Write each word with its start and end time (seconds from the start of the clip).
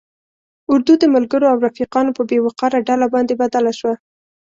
اردو 0.71 0.93
د 0.99 1.03
ملګرو 1.15 1.45
او 1.51 1.57
رفیقانو 1.67 2.15
په 2.17 2.23
بې 2.29 2.37
وقاره 2.45 2.79
ډله 2.89 3.07
باندې 3.13 3.33
بدل 3.41 3.65
شوه. 3.79 3.93